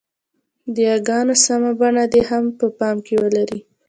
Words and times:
د 0.73 0.77
ی 0.89 0.93
ګانو 1.07 1.35
سمه 1.45 1.71
بڼه 1.79 2.03
دې 2.13 2.21
هم 2.29 2.43
په 2.57 2.65
پام 2.79 2.97
کې 3.05 3.15
ولري. 3.21 3.59